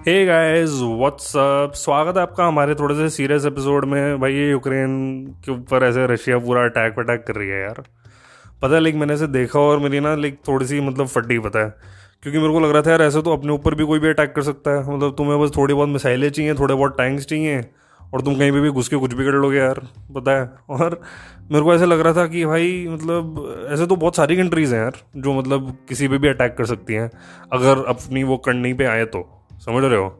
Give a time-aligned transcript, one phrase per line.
[0.00, 5.26] Hey guys what's up स्वागत है आपका हमारे थोड़े से सीरियस एपिसोड में। भाई, ये यूक्रेन
[5.44, 7.82] के ऊपर ऐसे रशिया पूरा अटैक वटैक कर रही है यार।
[8.62, 11.58] पता है लाइक मैंने ऐसे देखा और मेरी ना लाइक थोड़ी सी मतलब फटी, पता
[11.58, 11.74] है।
[12.22, 14.32] क्योंकि मेरे को लग रहा था यार, ऐसे तो अपने ऊपर भी कोई भी अटैक
[14.32, 17.64] कर सकता है। मतलब तुम्हें बस थोड़ी बहुत मिसाइलें चाहिए, थोड़े बहुत टैंक्स चाहिए
[18.14, 19.80] और तुम कहीं पे भी घुस के कुछ भी कर लोगे यार,
[20.14, 21.00] पता है। और
[21.52, 24.82] मेरे को ऐसा लग रहा था कि भाई मतलब ऐसे तो बहुत सारी कंट्रीज़ हैं
[24.82, 27.10] यार, जो मतलब किसी पे भी अटैक कर सकती हैं,
[27.52, 30.16] अगर अपनी वो करनी पे आए तो। समझ रहे हो?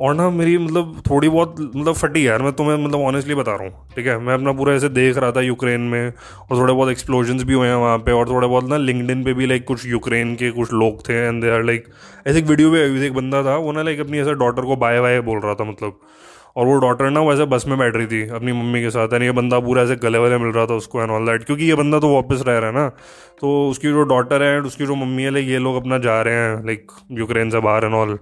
[0.00, 3.64] और ना मेरी मतलब थोड़ी बहुत मतलब फटी यार, मैं तुम्हें मतलब ऑनेस्टली बता रहा
[3.64, 4.18] हूँ, ठीक है?
[4.18, 6.12] मैं अपना पूरा ऐसे देख रहा था यूक्रेन में,
[6.50, 9.32] और थोड़े बहुत एक्सप्लोजन्स भी हुए हैं वहाँ पे, और थोड़े बहुत ना लिंकडिन पे
[9.34, 11.88] भी लाइक कुछ यूक्रेन के कुछ लोग थे एंड दे आर लाइक
[12.26, 14.76] ऐसे एक वीडियो भी आई एक बंदा था, वो ना लाइक अपनी ऐसे डॉटर को
[14.76, 16.00] बाय बाय बोल रहा था मतलब।
[16.56, 19.24] और वो डॉटर ना वैसे बस में बैठ रही थी अपनी मम्मी के साथ, यानी
[19.24, 21.74] ये बंदा पूरा ऐसे गले वाले मिल रहा था उसको एंड ऑल दैट क्योंकि ये
[21.74, 22.88] बंदा तो वापस रह रहा है ना।
[23.40, 26.20] तो उसकी जो डॉटर है एंड उसकी जो मम्मी है लाइक ये लोग अपना जा
[26.22, 28.18] रहे हैं लाइक यूक्रेन से बाहर एंड ऑल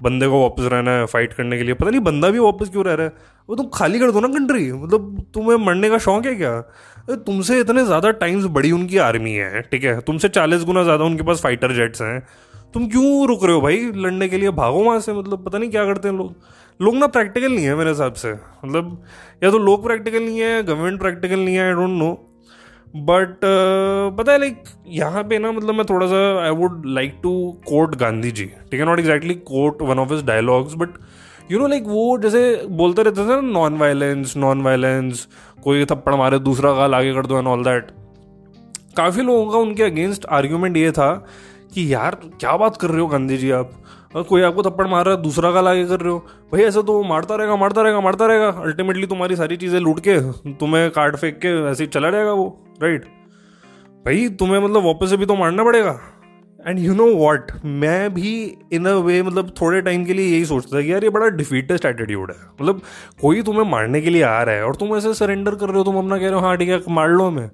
[0.00, 2.84] बंदे को वापस रहना है फाइट करने के लिए। पता नहीं बंदा भी वापस क्यों
[2.84, 3.12] रह रहा है?
[3.48, 6.60] वो तुम खाली कर दो ना कंट्री मतलब तुम्हें मरने का शौक है क्या?
[7.26, 10.00] तुमसे इतने ज़्यादा टाइम्स बड़ी उनकी आर्मी है, ठीक है?
[10.00, 12.20] तुमसे चालीस गुना ज़्यादा उनके पास फाइटर जेट्स हैं।
[12.74, 13.78] तुम क्यों रुक रहे हो भाई?
[13.96, 16.34] लड़ने के लिए भागो वहाँ से मतलब पता नहीं क्या करते हैं लोग।
[16.80, 19.02] लोग ना प्रैक्टिकल नहीं है मेरे हिसाब से। मतलब
[19.44, 22.10] या तो लोग प्रैक्टिकल नहीं है गवर्नमेंट प्रैक्टिकल नहीं है आई डोंट नो
[22.96, 23.40] बट
[24.18, 27.94] पता है लाइक यहाँ पे ना मतलब मैं थोड़ा सा I would like to quote
[27.94, 28.86] Gandhi ji ठीक है?
[28.86, 30.88] Not exactly quote one of his dialogues but
[31.50, 35.28] you know like वो जैसे बोलते रहते थे ना नॉन वायलेंस नॉन वायलेंस
[35.64, 37.90] कोई थप्पड़ मारे, दूसरा गाल आगे कर दो एंड ऑल दैट
[38.96, 41.26] काफ़ी लोगों का उनके अगेंस्ट आर्ग्यूमेंट ये था
[41.74, 43.70] कि यार, क्या बात कर रहे हो गांधी जी आप?
[44.12, 46.18] कोई आपको थप्पड़ मार रहा है, दूसरा का लागे कर रहे हो।
[46.52, 50.18] भाई, ऐसा तो मारता रहेगा मारता रहेगा मारता रहेगा। अल्टीमेटली तुम्हारी सारी चीज़ें लूट के,
[50.54, 52.46] तुम्हें कार्ड फेंक के ऐसे ही चला जाएगा वो
[52.82, 53.04] राइट
[54.06, 55.98] भाई, तुम्हें मतलब वापस से भी तो मारना पड़ेगा।
[56.60, 58.32] एंड यू नो वॉट मैं भी
[58.72, 61.28] इन अ वे मतलब थोड़े टाइम के लिए यही सोचता था कि यार ये बड़ा
[61.28, 62.80] डिफीटेस्ट एटीट्यूड है। मतलब
[63.20, 65.84] कोई तुम्हें मारने के लिए आ रहा है और तुम ऐसे सरेंडर कर रहे हो,
[65.84, 67.50] तुम अपना कह रहे हो हाँ ठीक है, मार लो हमें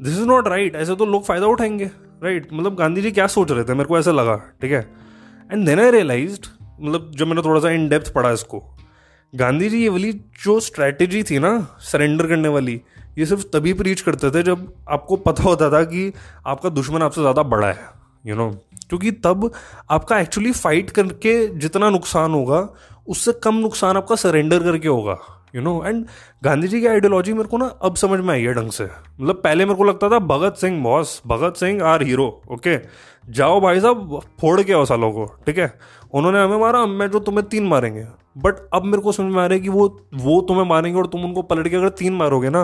[0.00, 2.58] दिस इज़ नॉट राइट ऐसे तो लोग फ़ायदा उठाएँगे राइट right?
[2.58, 3.74] मतलब गांधी जी क्या सोच रहे थे?
[3.74, 5.09] मेरे को ऐसा लगा, ठीक है?
[5.52, 6.38] एंड देन आई रियलाइज़
[6.80, 8.62] मतलब जब मैंने थोड़ा सा इन डेप्थ पढ़ा इसको,
[9.32, 10.12] गांधी जी ये वाली
[10.44, 11.50] जो स्ट्रैटेजी थी ना
[11.80, 12.80] सरेंडर करने वाली,
[13.18, 16.12] ये सिर्फ़ तभी प्रीच करते थे जब आपको पता होता था कि
[16.46, 17.88] आपका दुश्मन आपसे ज़्यादा बड़ा है
[18.26, 18.88] यू you नो know?
[18.88, 19.50] क्योंकि तब
[19.90, 22.68] आपका एक्चुअली फाइट करके जितना नुकसान होगा,
[23.08, 25.18] उससे कम नुकसान आपका सरेंडर करके होगा
[25.54, 26.04] you know and
[26.44, 29.40] Gandhi ji की आइडियोलॉजी मेरे को ना अब समझ में आई है ढंग से। मतलब
[29.44, 32.78] पहले मेरे को लगता था, Bhagat Singh boss Bhagat Singh are hero okay
[33.28, 35.72] जाओ भाई साहब, फोड़ के आओ सालों को, ठीक है?
[36.14, 38.06] उन्होंने हमें मारा मैं जो तुम्हें तीन मारेंगे।
[38.38, 41.06] बट अब मेरे को समझ में आ रहा है कि वो वो तुम्हें मारेंगे और
[41.06, 42.62] तुम उनको पलट के अगर तीन मारोगे ना,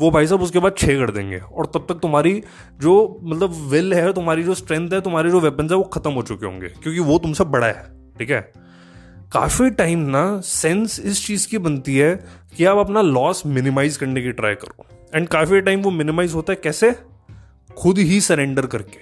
[0.00, 2.42] वो भाई साहब उसके बाद छः कर देंगे। और तब तक तुम्हारी
[2.80, 6.22] जो मतलब विल है, तुम्हारी जो स्ट्रेंथ है, तुम्हारी जो वेपन्स है, वो खत्म हो
[6.22, 7.86] चुके होंगे, क्योंकि वो तुमसे बड़ा है,
[8.18, 8.40] ठीक है?
[9.34, 12.14] काफ़ी टाइम ना सेंस इस चीज़ की बनती है
[12.56, 16.52] कि आप अपना लॉस मिनिमाइज करने की ट्राई करो। एंड काफ़ी टाइम वो मिनिमाइज होता
[16.52, 16.94] है कैसे?
[17.76, 18.98] खुद ही सरेंडर करके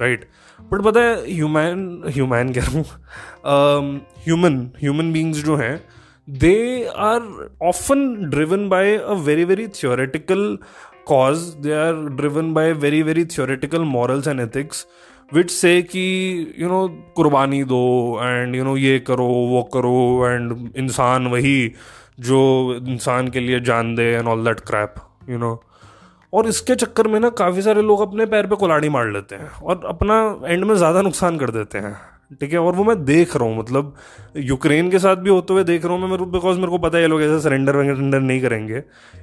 [0.00, 0.28] राइट
[0.72, 2.84] बट पता है ह्यूमैन ह्यूमैन कह रहा हूँ
[4.26, 5.84] ह्यूमन ह्यूमन बींग्स जो हैं
[6.28, 10.58] they are often driven by a very very theoretical
[11.06, 14.86] cause they are driven by very very theoretical morals and ethics
[15.30, 16.02] which say कि
[16.58, 17.78] यू नो कुर्बानी दो
[18.22, 21.72] एंड यू नो ये करो, वो करो एंड इंसान वही
[22.20, 22.40] जो
[22.88, 24.94] इंसान के लिए जान दे and all that crap
[25.30, 25.60] you know
[26.32, 29.50] और इसके चक्कर में ना काफ़ी सारे लोग अपने पैर पे कुलाड़ी मार लेते हैं
[29.62, 31.96] और अपना एंड में ज़्यादा नुकसान कर देते हैं।
[32.30, 33.94] ठीक है और वो मैं देख रहा हूँ मतलब
[34.36, 37.02] यूक्रेन के साथ भी होते हुए देख रहा हूँ मैं बिकॉज़ मेरे को पता है
[37.02, 38.82] ये लोग ऐसे सरेंडर वेंडर नहीं करेंगे।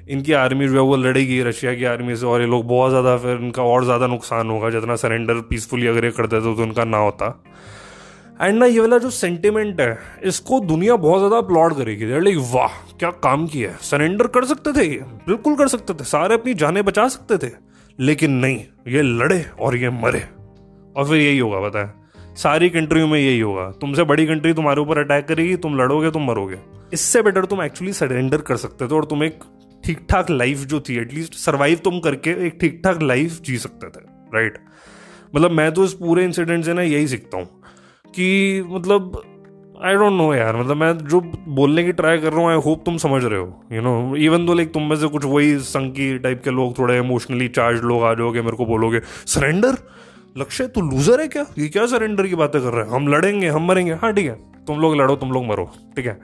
[0.09, 3.15] इनकी आर्मी जो है वो लड़ेगी रशिया की आर्मी से और ये लोग बहुत ज़्यादा
[3.17, 6.83] फिर इनका और ज़्यादा नुकसान होगा जितना सरेंडर पीसफुली अगर ये करते तो, तो उनका
[6.85, 7.43] ना होता।
[8.41, 12.77] एंड ना ये वाला जो सेंटिमेंट है इसको दुनिया बहुत ज़्यादा अपलॉड करेगी। लाइक वाह
[12.99, 13.77] क्या काम किया है?
[13.81, 14.99] सरेंडर कर सकते थे ये?
[15.27, 17.51] बिल्कुल कर सकते थे। सारे अपनी जाने बचा सकते थे।
[17.99, 20.23] लेकिन नहीं ये लड़े और ये मरे।
[20.95, 21.89] और फिर यही होगा बताए
[22.37, 26.27] सारी कंट्रियों में यही होगा। तुमसे बड़ी कंट्री तुम्हारे ऊपर अटैक करेगी, तुम लड़ोगे, तुम
[26.27, 26.57] मरोगे।
[26.93, 29.39] इससे बेटर तुम एक्चुअली सरेंडर कर सकते थे और तुम एक
[29.85, 33.87] ठीक ठाक लाइफ जो थी एटलीस्ट सर्वाइव तुम करके एक ठीक ठाक लाइफ जी सकते
[33.87, 34.57] थे राइट
[35.35, 37.45] मतलब मैं तो इस पूरे इंसिडेंट से ना यही सीखता हूँ
[38.15, 39.21] कि मतलब
[39.83, 42.83] आई डोंट नो यार मतलब मैं जो बोलने की ट्राई कर रहा हूँ आई होप
[42.85, 46.17] तुम समझ रहे हो you know even though like तुम में से कुछ वही संकी
[46.19, 49.77] टाइप के लोग थोड़े इमोशनली चार्ज लोग आ जाओगे, मेरे को बोलोगे सरेंडर
[50.37, 51.45] लक्ष्य तू लूजर है क्या?
[51.57, 52.91] ये क्या सरेंडर की बातें कर रहे हैं?
[52.91, 54.35] हम लड़ेंगे, हम मरेंगे। हाँ ठीक है।
[54.65, 56.19] तुम लोग लड़ो, तुम लोग मरो, ठीक है?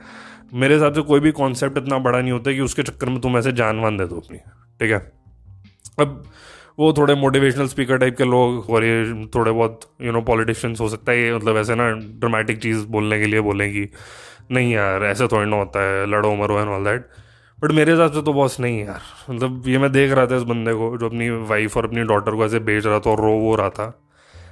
[0.53, 3.37] मेरे हिसाब से कोई भी कॉन्सेप्ट इतना बड़ा नहीं होता कि उसके चक्कर में तुम
[3.37, 4.37] ऐसे जान वान दे दो अपनी,
[4.79, 4.99] ठीक है?
[5.99, 6.23] अब
[6.79, 10.89] वो थोड़े मोटिवेशनल स्पीकर टाइप के लोग और ये थोड़े बहुत यू नो पॉलिटिशियंस हो
[10.89, 13.87] सकता है, ये मतलब ऐसे ना ड्रामेटिक चीज़ बोलने के लिए बोलेंगी,
[14.51, 17.09] नहीं यार, ऐसे थोड़ी ना होता है, लड़ो, मरो एंड ऑल दैट
[17.59, 20.43] बट मेरे हिसाब से तो बॉस नहीं यार। मतलब ये मैं देख रहा था इस
[20.45, 23.31] बंदे को, जो अपनी वाइफ और अपनी डॉटर को ऐसे बेच रहा था और रो
[23.39, 23.93] वो रहा था।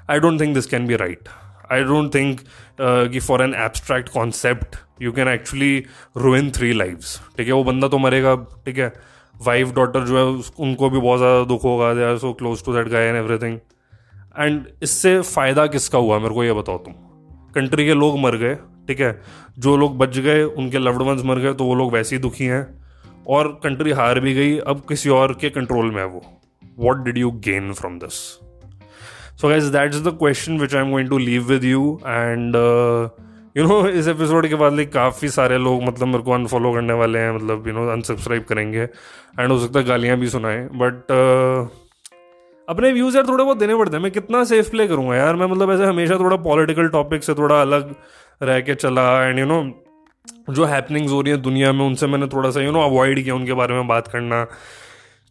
[0.09, 1.29] I don't think this can be right
[1.71, 2.39] I don't think
[2.81, 5.83] कि for an abstract concept you can actually
[6.17, 8.93] ruin three lives ठीक है, वो बंदा तो मरेगा, ठीक है।
[9.35, 10.23] वाइफ डॉटर जो है
[10.59, 13.59] उनको भी बहुत ज़्यादा दुख होगा they are so close to that guy and everything
[14.37, 16.93] and इससे फ़ायदा किसका हुआ, मेरे को ये बताओ तुम।
[17.55, 18.55] कंट्री के लोग मर गए,
[18.87, 19.19] ठीक है।
[19.57, 22.45] जो लोग बच गए, उनके लव्ड वंस मर गए तो वो लोग वैसे ही दुखी
[22.45, 22.63] हैं।
[23.27, 26.25] और कंट्री हार भी गई अब किसी और के कंट्रोल में है वो।
[26.79, 28.13] What did you gain from this
[29.41, 32.55] so guess that is the question which I am going to leave with you and
[33.57, 36.93] you know इस एपिसोड के बाद लाइक काफ़ी सारे लोग मतलब मेरे को अनफॉलो करने
[36.93, 38.81] वाले हैं मतलब यू नो अनसब्सक्राइब करेंगे
[39.39, 41.73] एंड हो सकता है गालियाँ भी सुनाएँ बट uh,
[42.69, 45.35] अपने व्यूज़ यार थोड़े बहुत देने पड़ते हैं। मैं कितना सेफ़ प्ले करूँगा यार?
[45.35, 47.95] मैं मतलब ऐसे हमेशा थोड़ा पॉलिटिकल टॉपिक से थोड़ा अलग
[48.43, 49.86] रह के चला एंड यू नो
[50.49, 53.35] जो हैपनिंग्स हो रही है दुनिया में उनसे मैंने थोड़ा सा यू नो अवॉइड किया
[53.35, 54.43] उनके बारे में बात करना।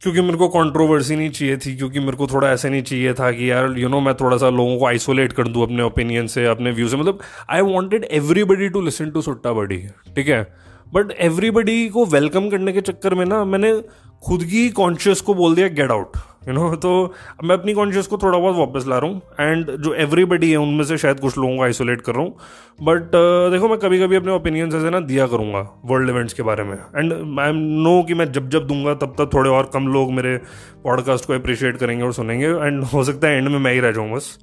[0.02, 3.32] क्योंकि मेरे को कंट्रोवर्सी नहीं चाहिए थी क्योंकि मेरे को थोड़ा ऐसे नहीं चाहिए था
[3.32, 5.82] कि यार यू you नो know, मैं थोड़ा सा लोगों को आइसोलेट कर दूँ अपने
[5.82, 7.18] ओपिनियन से अपने व्यू से। मतलब
[7.50, 9.78] I wanted everybody to listen to Sutta buddy
[10.16, 10.54] ठीक है?
[10.94, 13.82] बट एवरीबडी को वेलकम करने के चक्कर में ना मैंने
[14.24, 16.12] खुद की कॉन्शियस को बोल दिया गेट आउट
[16.48, 17.14] यू नो तो
[17.44, 20.84] मैं अपनी कॉन्शियस को थोड़ा बहुत वापस ला रहा हूँ एंड जो एवरीबडी है उनमें
[20.84, 22.36] से शायद कुछ लोगों को आइसोलेट कर रहा हूँ।
[22.82, 26.42] बट uh, देखो मैं कभी कभी अपने ओपिनियन ऐसे ना दिया करूँगा वर्ल्ड इवेंट्स के
[26.42, 29.70] बारे में। एंड आई एम नो कि मैं जब जब दूँगा तब तक थोड़े और
[29.72, 30.36] कम लोग मेरे
[30.84, 33.92] पॉडकास्ट को अप्रिशिएट करेंगे और सुनेंगे एंड हो सकता है एंड में मैं ही रह
[33.92, 34.38] जाऊँ बस।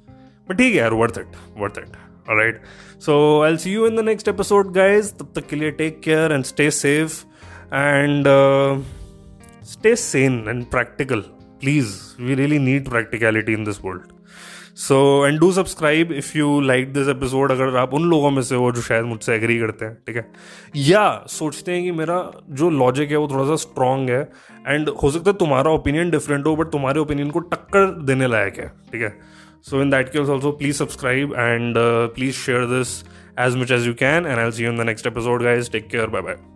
[0.50, 1.26] बट ठीक है यार worth it
[1.58, 1.96] worth it
[2.30, 2.62] right
[3.00, 6.32] so I see you in the next episode guys तब तक के लिए take care
[6.32, 7.24] and stay safe
[7.74, 8.26] and
[9.64, 11.20] stay sane and practical.
[11.64, 14.10] Please, we really need practicality in this world.
[14.76, 18.54] So and do subscribe if you like this episode अगर आप उन लोगों में से
[18.54, 20.26] हो जो शायद मुझसे एग्री करते हैं ठीक है?
[20.76, 22.16] या सोचते हैं कि मेरा
[22.50, 24.20] जो लॉजिक है वो थोड़ा सा स्ट्रांग है
[24.68, 28.58] एंड हो सकता है तुम्हारा ओपिनियन डिफरेंट हो बट तुम्हारे ओपिनियन को टक्कर देने लायक
[28.58, 29.18] है ठीक है?
[29.62, 31.74] So in that case also please subscribe and
[32.14, 33.04] please share this
[33.40, 35.88] as much as you can and I see you in the next episode guys take
[35.88, 36.53] care bye bye